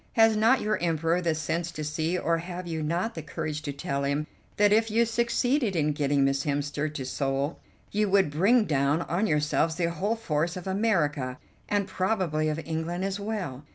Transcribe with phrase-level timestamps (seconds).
[0.13, 3.71] Has not your Emperor the sense to see, or have you not the courage to
[3.71, 4.25] tell him,
[4.57, 7.59] that if you succeeded in getting Miss Hemster to Seoul
[7.91, 11.37] you would bring down on yourselves the whole force of America,
[11.69, 13.63] and probably of England as well?